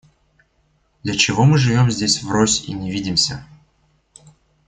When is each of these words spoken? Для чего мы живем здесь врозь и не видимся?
Для 1.03 1.15
чего 1.15 1.45
мы 1.45 1.59
живем 1.59 1.91
здесь 1.91 2.23
врозь 2.23 2.65
и 2.67 2.73
не 2.73 2.89
видимся? 2.89 3.45